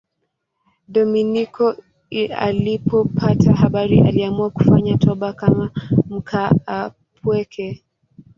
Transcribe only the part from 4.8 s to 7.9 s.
toba kama mkaapweke.